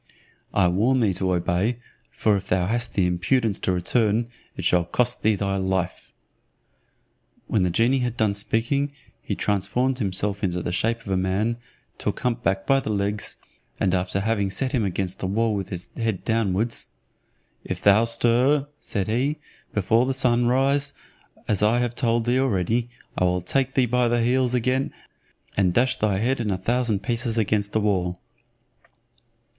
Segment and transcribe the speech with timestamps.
[0.51, 1.77] I warn thee to obey,
[2.09, 6.11] for if thou hast the impudence to return, it shall cost thee thy life."
[7.45, 11.57] When the genie had done speaking, he transformed himself into the shape of a man,
[11.99, 13.35] took hump back by the legs,
[13.79, 16.87] and after having set him against the wall with his head downwards,
[17.63, 19.37] "If thou stir," said he,
[19.71, 20.93] "before the sun rise,
[21.47, 24.93] as I have told thee already, I will take thee by the heels again,
[25.55, 28.19] and dash thy head in a thousand pieces against the wall."